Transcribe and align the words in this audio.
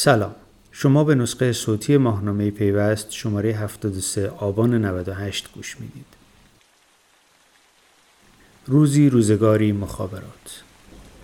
سلام. 0.00 0.34
شما 0.72 1.04
به 1.04 1.14
نسخه 1.14 1.52
صوتی 1.52 1.96
ماهنامه 1.96 2.50
پیوست 2.50 3.12
شماره 3.12 3.52
73 3.52 4.28
آبان 4.28 4.84
98 4.84 5.48
گوش 5.54 5.76
می‌دید. 5.80 6.06
روزی 8.66 9.10
روزگاری 9.10 9.72
مخابرات. 9.72 10.62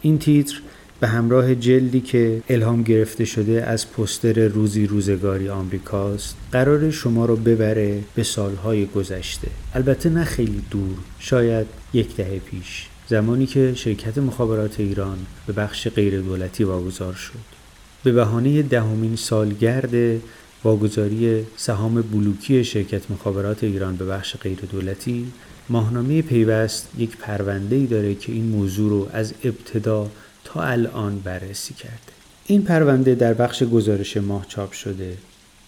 این 0.03 0.19
تیتر 0.19 0.61
به 1.01 1.07
همراه 1.09 1.55
جلدی 1.55 2.01
که 2.01 2.43
الهام 2.49 2.83
گرفته 2.83 3.25
شده 3.25 3.63
از 3.63 3.93
پستر 3.93 4.49
روزی 4.49 4.87
روزگاری 4.87 5.49
آمریکاست 5.49 6.37
قرار 6.53 6.91
شما 6.91 7.27
رو 7.27 7.37
ببره 7.37 8.01
به 8.15 8.22
سالهای 8.22 8.87
گذشته. 8.87 9.49
البته 9.75 10.11
نه 10.11 10.25
خیلی 10.25 10.63
دور 10.71 10.97
شاید 11.19 11.67
یک 11.93 12.17
دهه 12.17 12.38
پیش. 12.38 12.88
زمانی 13.09 13.47
که 13.47 13.75
شرکت 13.75 14.19
مخابرات 14.19 14.81
ایران 14.81 15.19
به 15.47 15.53
بخش 15.53 15.88
غیر 15.88 16.20
دولتی 16.20 16.65
واگذار 16.65 17.15
شد. 17.15 17.63
به 18.05 18.12
بهانه 18.12 18.62
دهمین 18.62 19.16
سالگرد 19.16 20.21
واگذاری 20.65 21.45
سهام 21.57 22.03
بلوکی 22.03 22.65
شرکت 22.65 23.11
مخابرات 23.11 23.65
ایران 23.65 23.97
به 23.97 24.05
بخش 24.07 24.37
غیر 24.37 24.59
دولتی 24.73 25.33
ماهنامه 25.69 26.23
پیوست 26.23 26.89
یک 26.98 27.17
پرونده 27.17 27.77
ای 27.77 27.87
داره 27.87 28.15
که 28.15 28.33
این 28.33 28.45
موضوع 28.45 28.91
رو 28.91 29.09
از 29.12 29.35
ابتدا 29.45 30.11
تا 30.45 30.62
الان 30.62 31.19
بررسی 31.19 31.75
کرده. 31.75 32.12
این 32.47 32.62
پرونده 32.62 33.15
در 33.15 33.35
بخش 33.35 33.62
گزارش 33.62 34.17
ماه 34.17 34.47
چاپ 34.48 34.73
شده 34.73 35.17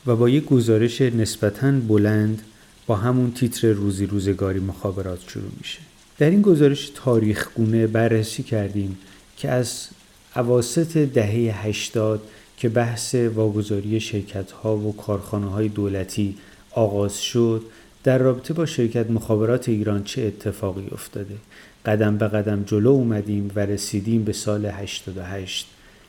و 0.06 0.16
با 0.16 0.28
یک 0.28 0.44
گزارش 0.44 1.00
نسبتاً 1.00 1.72
بلند 1.72 2.42
با 2.86 2.96
همون 2.96 3.32
تیتر 3.32 3.68
روزی 3.68 4.06
روزگاری 4.06 4.60
مخابرات 4.60 5.18
شروع 5.28 5.50
میشه. 5.58 5.78
در 6.18 6.30
این 6.30 6.42
گزارش 6.42 6.92
تاریخ 6.94 7.48
گونه 7.54 7.86
بررسی 7.86 8.42
کردیم 8.42 8.98
که 9.36 9.50
از 9.50 9.88
عواست 10.36 10.98
دهه 10.98 11.66
80 11.66 12.20
که 12.56 12.68
بحث 12.68 13.14
واگذاری 13.14 14.00
شرکت 14.00 14.50
ها 14.52 14.76
و 14.76 14.96
کارخانه 14.96 15.46
های 15.46 15.68
دولتی 15.68 16.34
آغاز 16.70 17.22
شد 17.22 17.62
در 18.04 18.18
رابطه 18.18 18.54
با 18.54 18.66
شرکت 18.66 19.10
مخابرات 19.10 19.68
ایران 19.68 20.04
چه 20.04 20.22
اتفاقی 20.22 20.88
افتاده؟ 20.92 21.34
قدم 21.86 22.18
به 22.18 22.28
قدم 22.28 22.62
جلو 22.62 22.90
اومدیم 22.90 23.50
و 23.56 23.60
رسیدیم 23.60 24.24
به 24.24 24.32
سال 24.32 24.66
88 24.66 25.66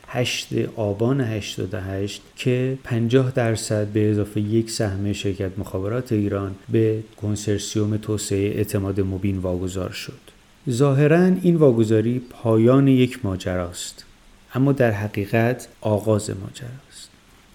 8 0.07 0.47
آبان 0.75 1.21
88 1.21 2.21
که 2.35 2.77
50 2.83 3.31
درصد 3.31 3.87
به 3.87 4.11
اضافه 4.11 4.41
یک 4.41 4.71
سهم 4.71 5.13
شرکت 5.13 5.51
مخابرات 5.57 6.11
ایران 6.11 6.55
به 6.69 7.03
کنسرسیوم 7.21 7.97
توسعه 7.97 8.57
اعتماد 8.57 9.01
مبین 9.01 9.37
واگذار 9.37 9.91
شد. 9.91 10.19
ظاهرا 10.69 11.31
این 11.41 11.55
واگذاری 11.55 12.21
پایان 12.29 12.87
یک 12.87 13.25
ماجراست. 13.25 14.05
اما 14.53 14.71
در 14.71 14.91
حقیقت 14.91 15.67
آغاز 15.81 16.29
ماجراست. 16.29 17.09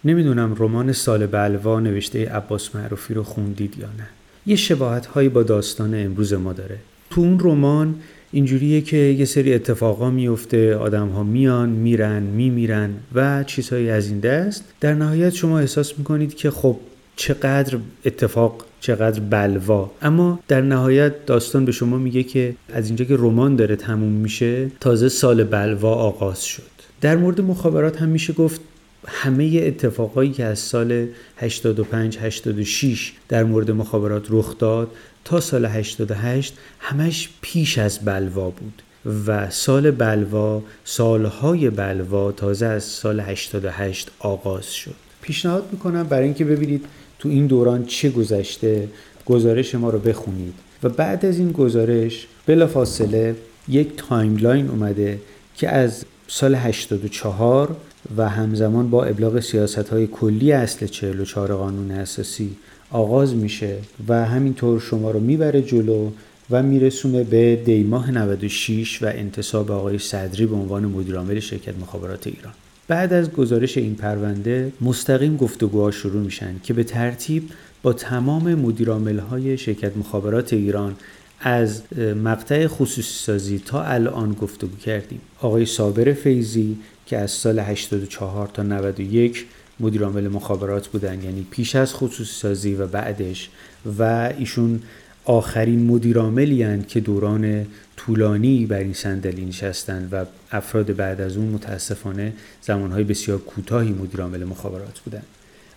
نمی‌دونم 0.04 0.56
رمان 0.58 0.92
سال 0.92 1.26
بلوا 1.26 1.80
نوشته 1.80 2.28
عباس 2.28 2.74
معروفی 2.74 3.14
رو 3.14 3.22
خوندید 3.22 3.78
یا 3.78 3.86
نه. 3.86 4.08
یه 4.46 4.56
شباهت 4.56 5.06
هایی 5.06 5.28
با 5.28 5.42
داستان 5.42 6.04
امروز 6.04 6.32
ما 6.32 6.52
داره. 6.52 6.78
تو 7.10 7.20
اون 7.20 7.40
رمان 7.40 7.94
اینجوریه 8.32 8.80
که 8.80 8.96
یه 8.96 9.24
سری 9.24 9.54
اتفاقا 9.54 10.10
میفته 10.10 10.76
آدم 10.76 11.08
ها 11.08 11.22
میان 11.22 11.68
میرن 11.68 12.22
میمیرن 12.22 12.90
و 13.14 13.44
چیزهایی 13.44 13.90
از 13.90 14.08
این 14.08 14.20
دست 14.20 14.64
در 14.80 14.94
نهایت 14.94 15.30
شما 15.30 15.58
احساس 15.58 15.98
می‌کنید 15.98 16.34
که 16.34 16.50
خب 16.50 16.76
چقدر 17.16 17.78
اتفاق 18.04 18.64
چقدر 18.82 19.20
بلوا. 19.20 19.90
اما 20.02 20.40
در 20.48 20.60
نهایت 20.60 21.26
داستان 21.26 21.64
به 21.64 21.72
شما 21.72 21.98
میگه 21.98 22.22
که 22.22 22.54
از 22.72 22.86
اینجا 22.86 23.04
که 23.04 23.16
رمان 23.16 23.56
داره 23.56 23.76
تموم 23.76 24.12
میشه 24.12 24.70
تازه 24.80 25.08
سال 25.08 25.44
بلوا 25.44 25.94
آغاز 25.94 26.44
شد. 26.44 26.62
در 27.00 27.16
مورد 27.16 27.40
مخابرات 27.40 28.02
هم 28.02 28.08
میشه 28.08 28.32
گفت 28.32 28.60
همه 29.06 29.62
اتفاقایی 29.64 30.30
که 30.30 30.44
از 30.44 30.58
سال 30.58 31.06
85 31.36 32.18
86 32.18 33.12
در 33.28 33.44
مورد 33.44 33.70
مخابرات 33.70 34.26
رخ 34.30 34.58
داد 34.58 34.90
تا 35.24 35.40
سال 35.40 35.64
88 35.64 36.54
همش 36.78 37.28
پیش 37.40 37.78
از 37.78 37.98
بلوا 38.04 38.50
بود 38.50 38.82
و 39.26 39.50
سال 39.50 39.90
بلوا 39.90 40.62
سالهای 40.84 41.70
بلوا 41.70 42.32
تازه 42.32 42.66
از 42.66 42.84
سال 42.84 43.20
88 43.20 44.10
آغاز 44.18 44.74
شد. 44.74 44.94
پیشنهاد 45.22 45.68
می‌کنم 45.72 46.02
برای 46.02 46.24
اینکه 46.24 46.44
ببینید 46.44 46.84
تو 47.22 47.28
این 47.28 47.46
دوران 47.46 47.86
چه 47.86 48.10
گذشته 48.10 48.88
گزارش 49.26 49.74
ما 49.74 49.90
رو 49.90 49.98
بخونید. 49.98 50.54
و 50.82 50.88
بعد 50.88 51.26
از 51.26 51.38
این 51.38 51.52
گزارش 51.52 52.26
بلافاصله 52.46 53.36
یک 53.68 53.88
timeline 53.96 54.68
اومده 54.68 55.20
که 55.56 55.68
از 55.68 56.04
سال 56.28 56.54
84 56.54 57.76
و 58.16 58.28
همزمان 58.28 58.90
با 58.90 59.04
ابلاغ 59.04 59.40
سیاست 59.40 59.88
های 59.88 60.06
کلی 60.06 60.52
اصل 60.52 60.86
44 60.86 61.54
قانون 61.54 61.90
اساسی 61.90 62.56
آغاز 62.90 63.34
میشه 63.34 63.76
و 64.08 64.26
همینطور 64.26 64.80
شما 64.80 65.10
رو 65.10 65.20
می‌بره 65.20 65.62
جلو 65.62 66.10
و 66.50 66.62
میرسونه 66.62 67.24
به 67.24 67.56
دیماه 67.56 68.10
96 68.10 69.02
و 69.02 69.06
انتصاب 69.06 69.70
آقای 69.70 69.98
صدری 69.98 70.46
به 70.46 70.56
عنوان 70.56 70.84
مدیرعامل 70.84 71.40
شرکت 71.40 71.78
مخابرات 71.78 72.26
ایران. 72.26 72.52
بعد 72.88 73.12
از 73.12 73.30
گزارش 73.30 73.78
این 73.78 73.94
پرونده 73.94 74.72
مستقیم 74.80 75.36
گفتگوها 75.36 75.90
شروع 75.90 76.22
میشن 76.22 76.54
که 76.62 76.74
به 76.74 76.84
ترتیب 76.84 77.50
با 77.82 77.92
تمام 77.92 78.54
مدیرعامل 78.54 79.18
های 79.18 79.58
شرکت 79.58 79.96
مخابرات 79.96 80.52
ایران 80.52 80.96
از 81.40 81.82
مقطع 82.24 82.66
خصوصی 82.66 83.24
سازی 83.24 83.58
تا 83.66 83.82
الان 83.82 84.32
گفتگو 84.32 84.76
کردیم. 84.76 85.20
آقای 85.40 85.66
صابر 85.66 86.12
فیزی 86.12 86.76
که 87.06 87.18
از 87.18 87.30
سال 87.30 87.58
84 87.58 88.48
تا 88.54 88.62
91 88.62 89.46
مدیر 89.80 90.04
عامل 90.04 90.28
مخابرات 90.28 90.88
بودن 90.88 91.22
یعنی 91.22 91.46
پیش 91.50 91.76
از 91.76 91.94
خصوصی 91.94 92.34
سازی 92.34 92.74
و 92.74 92.86
بعدش 92.86 93.50
و 93.98 94.32
ایشون 94.38 94.82
آخرین 95.24 95.86
مدیرعاملی 95.86 96.82
که 96.82 97.00
دوران 97.00 97.66
طولانی 97.96 98.66
بر 98.66 98.78
این 98.78 98.92
صندلی 98.92 99.44
نشستند 99.44 100.08
و 100.12 100.24
افراد 100.52 100.96
بعد 100.96 101.20
از 101.20 101.36
اون 101.36 101.48
متاسفانه 101.48 102.32
زمانهای 102.62 103.04
بسیار 103.04 103.38
کوتاهی 103.38 103.90
مدیرعامل 103.90 104.44
مخابرات 104.44 104.98
بودند. 104.98 105.26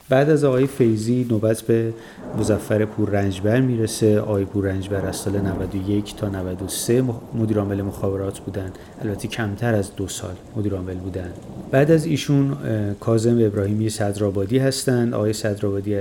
بعد 0.10 0.30
از 0.30 0.44
آقای 0.44 0.68
فیزی 0.68 1.28
نوبت 1.30 1.62
به 1.62 1.94
مزفر 2.38 2.86
پور 2.86 3.10
رنجبر 3.10 3.62
می‌رسه. 3.62 4.20
آقای 4.20 4.46
پور 4.46 4.66
رنجبر 4.66 5.06
از 5.06 5.16
سال 5.16 5.42
91 5.42 6.16
تا 6.16 6.30
93 6.30 7.04
مدیر 7.36 7.60
عامل 7.60 7.82
مخابرات 7.82 8.40
بودن. 8.40 8.72
البته 9.02 9.28
کمتر 9.28 9.76
از 9.76 9.96
دو 9.96 10.08
سال 10.08 10.36
مدیر 10.56 10.74
عامل 10.74 10.94
بودن. 10.94 11.30
بعد 11.72 11.92
از 11.92 12.06
ایشون 12.06 12.56
کاظم 13.00 13.46
ابراهیمی 13.46 13.90
صدرآبادی 13.90 14.58
هستند. 14.58 15.14
آقای 15.14 15.34
صدرآبادی 15.34 15.98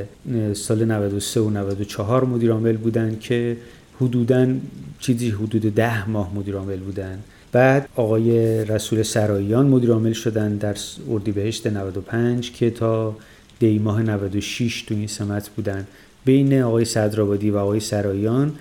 سال 0.54 0.84
93 0.84 1.40
و 1.40 1.50
94 1.50 2.24
مدیر 2.24 2.52
عامل 2.52 2.76
بودن 2.76 3.16
که 3.20 3.56
حدودا 4.00 4.46
چیزی 5.00 5.30
حدود 5.30 5.74
ده 5.74 6.10
ماه 6.10 6.34
مدیر 6.34 6.56
عامل 6.56 6.78
بودن. 6.78 7.18
بعد 7.52 7.88
آقای 7.96 8.64
رسول 8.64 9.02
سراییان 9.02 9.66
مدیر 9.66 9.90
عامل 9.90 10.12
شدن 10.12 10.56
در 10.56 10.74
اردیبهشت 11.10 11.66
95 11.66 12.52
که 12.52 12.70
تا 12.70 13.16
دی 13.58 13.78
ماه 13.78 14.02
96 14.02 14.82
تو 14.82 14.94
این 14.94 15.06
سمت 15.06 15.48
بودن. 15.48 15.86
بین 16.24 16.62
آقای 16.62 16.84
صدرآبادی 16.84 17.50
و 17.50 17.56
آقای 17.56 17.80
سرایان 17.80 18.52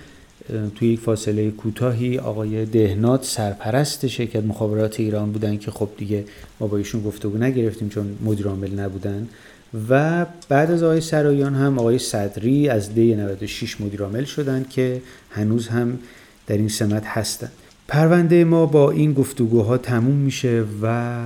توی 0.74 0.88
یک 0.88 1.00
فاصله 1.00 1.50
کوتاهی 1.50 2.18
آقای 2.18 2.66
دهنات 2.66 3.24
سرپرست 3.24 4.06
شرکت 4.06 4.44
مخابرات 4.44 5.00
ایران 5.00 5.32
بودن 5.32 5.56
که 5.56 5.70
خب 5.70 5.88
دیگه 5.96 6.24
ما 6.60 6.66
با 6.66 6.76
ایشون 6.76 7.02
گفتگو 7.02 7.38
نگرفتیم 7.38 7.88
چون 7.88 8.18
مدیر 8.24 8.46
عامل 8.46 8.80
نبودن. 8.80 9.28
و 9.88 10.26
بعد 10.48 10.70
از 10.70 10.82
آقای 10.82 11.00
سرایان 11.00 11.54
هم 11.54 11.78
آقای 11.78 11.98
صدری 11.98 12.68
از 12.68 12.94
دی 12.94 13.14
96 13.14 13.80
مدیر 13.80 14.02
عامل 14.02 14.24
شدن 14.24 14.66
که 14.70 15.02
هنوز 15.30 15.68
هم 15.68 15.98
در 16.46 16.56
این 16.56 16.68
سمت 16.68 17.02
هستن. 17.06 17.48
پرونده 17.88 18.44
ما 18.44 18.66
با 18.66 18.90
این 18.90 19.12
گفتگوها 19.12 19.78
تموم 19.78 20.16
میشه 20.16 20.64
و 20.82 21.16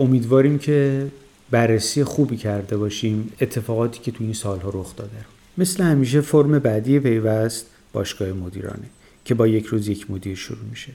امیدواریم 0.00 0.58
که 0.58 1.06
بررسی 1.50 2.04
خوبی 2.04 2.36
کرده 2.36 2.76
باشیم 2.76 3.32
اتفاقاتی 3.40 4.00
که 4.00 4.10
تو 4.10 4.24
این 4.24 4.32
سالها 4.32 4.70
رخ 4.74 4.96
داده 4.96 5.16
رو. 5.16 5.62
مثل 5.62 5.82
همیشه 5.82 6.20
فرم 6.20 6.58
بعدی 6.58 7.00
پیوست 7.00 7.66
باشگاه 7.92 8.32
مدیرانه 8.32 8.86
که 9.24 9.34
با 9.34 9.46
یک 9.46 9.66
روز 9.66 9.88
یک 9.88 10.10
مدیر 10.10 10.36
شروع 10.36 10.64
میشه. 10.70 10.92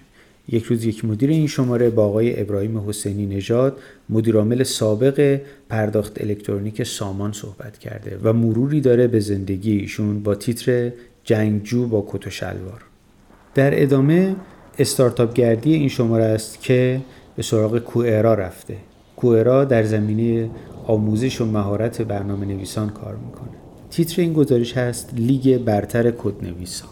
یک 0.49 0.63
روز 0.63 0.85
یک 0.85 1.05
مدیر 1.05 1.29
این 1.29 1.47
شماره 1.47 1.89
با 1.89 2.05
آقای 2.05 2.41
ابراهیم 2.41 2.89
حسینی 2.89 3.25
نژاد 3.25 3.79
مدیرعامل 4.09 4.63
سابق 4.63 5.41
پرداخت 5.69 6.21
الکترونیک 6.21 6.83
سامان 6.83 7.31
صحبت 7.31 7.77
کرده 7.77 8.19
و 8.23 8.33
مروری 8.33 8.81
داره 8.81 9.07
به 9.07 9.19
زندگی 9.19 9.71
ایشون 9.71 10.23
با 10.23 10.35
تیتر 10.35 10.91
جنگجو 11.23 11.87
با 11.87 12.07
کت 12.09 12.27
و 12.27 12.29
شلوار. 12.29 12.81
در 13.55 13.81
ادامه 13.83 14.35
استارتاپ 14.79 15.33
گردی 15.33 15.73
این 15.73 15.89
شماره 15.89 16.23
است 16.23 16.61
که 16.61 17.01
به 17.35 17.43
سراغ 17.43 17.79
کوئرا 17.79 18.33
رفته. 18.33 18.77
کوئرا 19.15 19.65
در 19.65 19.83
زمینه 19.83 20.49
آموزش 20.87 21.41
و 21.41 21.45
مهارت 21.45 22.01
برنامه 22.01 22.45
نویسان 22.45 22.89
کار 22.89 23.15
می‌کنه. 23.15 23.49
تیتر 23.91 24.21
این 24.21 24.33
گزارش 24.33 24.77
هست 24.77 25.09
لیگ 25.13 25.57
برتر 25.57 26.11
کدنویس 26.11 26.81
ها 26.81 26.89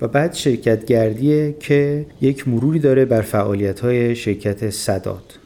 و 0.00 0.08
بعد 0.08 0.34
شرکت 0.34 0.84
گردیه 0.84 1.54
که 1.60 2.06
یک 2.20 2.48
مروری 2.48 2.78
داره 2.78 3.04
بر 3.04 3.22
فعالیت 3.22 3.80
های 3.80 4.16
شرکت 4.16 4.70
صداد. 4.70 5.38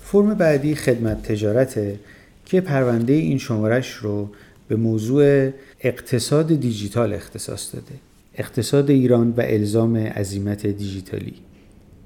فرم 0.00 0.34
بعدی 0.34 0.74
خدمت 0.74 1.22
تجارته 1.22 1.98
که 2.46 2.60
پرونده 2.60 3.12
این 3.12 3.38
شمارش 3.38 3.92
رو 3.92 4.28
به 4.68 4.76
موضوع 4.76 5.50
اقتصاد 5.80 6.60
دیجیتال 6.60 7.12
اختصاص 7.12 7.74
داده. 7.74 7.94
اقتصاد 8.34 8.90
ایران 8.90 9.34
و 9.36 9.40
الزام 9.40 9.96
عظیمت 9.96 10.66
دیجیتالی. 10.66 11.34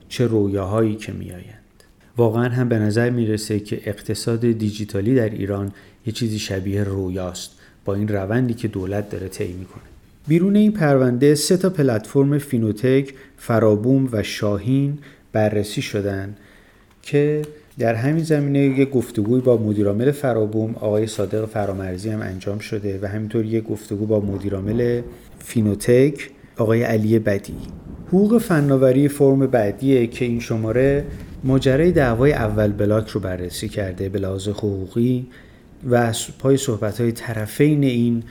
چه 0.09 0.27
رویاهایی 0.27 0.97
که 0.97 1.13
میآیند. 1.13 1.62
واقعا 2.17 2.49
هم 2.49 2.69
به 2.69 2.79
نظر 2.79 3.11
می‌رسه 3.11 3.61
که 3.61 3.81
اقتصاد 3.85 4.41
دیجیتالی 4.41 5.15
در 5.15 5.29
ایران 5.29 5.73
یه 6.07 6.13
چیزی 6.13 6.39
شبیه 6.39 6.85
رویاست 6.85 7.51
با 7.85 7.95
این 7.95 8.09
روندی 8.09 8.55
که 8.55 8.69
دولت 8.69 9.11
داره 9.11 9.29
طی 9.29 9.53
می‌کنه. 9.53 9.83
بیرون 10.29 10.57
این 10.57 10.73
پرونده 10.73 11.35
سه 11.35 11.57
تا 11.57 11.71
پلتفرم 11.71 12.39
فینوتک، 12.39 13.15
فرابوم 13.37 14.09
و 14.13 14.23
شاهین 14.23 14.99
بررسی 15.33 15.83
شدن 15.83 16.37
که 17.03 17.43
در 17.79 17.95
همین 17.95 18.25
زمینه 18.25 18.59
یک 18.59 18.91
گفتگوی 18.91 19.41
با 19.41 19.57
مدیرعامل 19.57 20.11
فرابوم 20.11 20.75
آقای 20.75 21.07
صادق 21.07 21.47
فرامرزی 21.47 22.11
هم 22.11 22.21
انجام 22.21 22.59
شده 22.59 22.99
و 23.03 23.07
همینطور 23.07 23.45
یک 23.45 23.65
گفتگو 23.65 24.07
با 24.07 24.21
مدیرعامل 24.21 25.01
فینوتک 25.39 26.31
آقای 26.57 26.83
علی 26.83 27.19
بدی. 27.19 27.57
حقوق 28.09 28.39
فناوری 28.39 29.09
فرم 29.09 29.47
بعدیه 29.47 30.07
که 30.07 30.25
این 30.25 30.41
شماره 30.41 31.05
ماجرای 31.45 31.93
دعوای 31.93 32.33
اول 32.33 32.73
بلاک 32.73 33.09
رو 33.09 33.21
بررسی 33.21 33.69
کرده 33.69 34.09
به 34.09 34.19
لحاظ 34.19 34.49
حقوقی 34.49 35.27
و 35.91 36.13
پای 36.39 36.57
صحبت 36.57 37.01
های 37.01 37.13
طرفین 37.13 37.85
این 37.85 38.23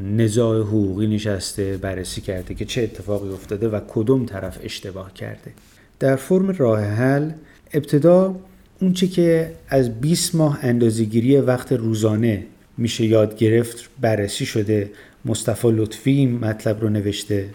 نزاع 0.00 0.60
حقوقی 0.60 1.06
نشسته 1.06 1.76
بررسی 1.76 2.20
کرده 2.20 2.54
که 2.54 2.64
چه 2.64 2.82
اتفاقی 2.82 3.28
افتاده 3.28 3.68
و 3.68 3.80
کدوم 3.88 4.26
طرف 4.26 4.58
اشتباه 4.62 5.14
کرده. 5.14 5.52
در 5.98 6.16
فرم 6.16 6.50
راه 6.50 6.80
حل 6.80 7.30
ابتدا 7.72 8.36
اونچه 8.80 9.06
که 9.06 9.52
از 9.68 10.00
20 10.00 10.34
ماه 10.34 10.58
اندازگیری 10.62 11.36
وقت 11.36 11.72
روزانه 11.72 12.46
میشه 12.78 13.04
یاد 13.04 13.36
گرفت 13.36 13.90
بررسی 14.00 14.46
شده. 14.46 14.90
مصطفی 15.24 15.72
لطفی 15.72 16.26
مطلب 16.26 16.80
رو 16.80 16.88
نوشته 16.88 17.50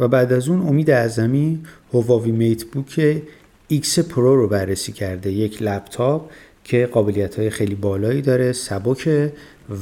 و 0.00 0.08
بعد 0.08 0.32
از 0.32 0.48
اون 0.48 0.68
امید 0.68 0.90
اعظمی 0.90 1.58
Huawei 1.94 2.30
MateBook 2.30 3.22
X 3.72 3.98
Pro 3.98 4.36
رو 4.36 4.48
بررسی 4.48 4.92
کرده 4.92 5.32
یک 5.32 5.62
لپتاپ 5.62 6.30
که 6.64 6.86
قابلیت 6.86 7.38
های 7.38 7.50
خیلی 7.50 7.74
بالایی 7.74 8.22
داره 8.22 8.52
سبک 8.52 9.30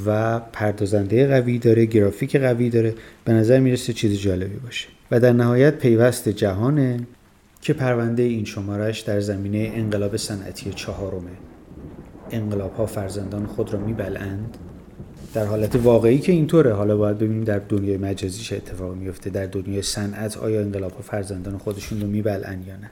و 0.07 0.41
پردازنده 0.41 1.27
قوی 1.27 1.59
داره 1.59 1.87
گرافیک 1.87 2.37
قوی 2.37 2.71
داره. 2.71 2.95
به 3.25 3.33
نظر 3.33 3.61
می‌رسه 3.61 3.93
چیز 3.93 4.19
جالبی 4.19 4.57
باشه. 4.57 4.89
و 5.11 5.21
در 5.21 5.33
نهایت 5.33 5.79
پیوست 5.79 6.29
جهانه 6.29 7.07
که 7.61 7.73
پرونده 7.73 8.23
این 8.23 8.45
شمارش 8.45 9.01
در 9.01 9.21
زمینه 9.21 9.73
انقلاب 9.75 10.17
صنعتی 10.17 10.73
چهارمه. 10.73 11.31
انقلاب 12.31 12.75
ها 12.75 12.87
فرزندان 12.87 13.47
خود 13.47 13.73
را 13.73 13.81
میبلند 13.81 14.57
در 15.35 15.47
حالت 15.47 15.77
واقعی 15.77 16.19
که 16.19 16.33
اینطوره. 16.33 16.73
حالا 16.73 16.97
باید 16.97 17.19
ببینیم 17.19 17.45
در 17.45 17.59
دنیای 17.59 17.97
مجازی 17.97 18.43
چه 18.43 18.57
اتفاقی 18.57 18.99
میفته 18.99 19.31
در 19.31 19.47
دنیای 19.47 19.83
صنعت 19.83 20.37
آیا 20.37 20.61
انقلاب 20.61 20.93
ها 20.93 21.03
فرزندان 21.03 21.59
خودشون 21.59 22.01
رو 22.01 22.07
میبلند 22.07 22.67
یا 22.67 22.77
نه. 22.77 22.91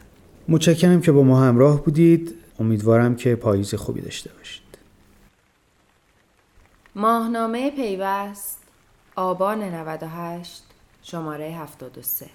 متشکرم 0.49 1.01
که 1.01 1.13
با 1.13 1.23
ما 1.23 1.41
همراه 1.41 1.85
بودید. 1.85 2.35
امیدوارم 2.61 3.17
که 3.17 3.37
پاییز 3.37 3.75
خوبی 3.75 4.01
داشته 4.01 4.31
باشید. 4.39 4.63
ماهنامه 6.95 7.71
پیوست 7.71 8.59
آبان 9.17 9.63
98 9.63 10.63
شماره 11.03 11.45
73 11.45 12.27